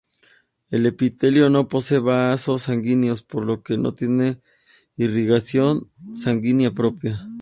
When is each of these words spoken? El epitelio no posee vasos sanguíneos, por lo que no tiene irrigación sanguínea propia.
El 0.71 0.87
epitelio 0.87 1.51
no 1.51 1.67
posee 1.67 1.99
vasos 1.99 2.63
sanguíneos, 2.63 3.21
por 3.21 3.45
lo 3.45 3.61
que 3.61 3.77
no 3.77 3.93
tiene 3.93 4.41
irrigación 4.95 5.91
sanguínea 6.15 6.71
propia. 6.71 7.21